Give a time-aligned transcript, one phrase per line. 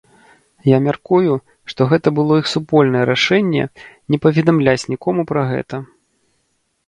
[0.67, 1.33] Я мяркую,
[1.71, 3.63] што гэта было іх супольнае рашэнне
[4.15, 5.75] не паведамляць нікому пра гэта.